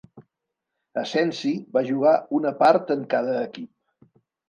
Asensi 1.01 1.53
va 1.77 1.85
jugar 1.91 2.17
una 2.41 2.57
part 2.65 2.93
en 2.99 3.09
cada 3.17 3.41
equip. 3.47 3.75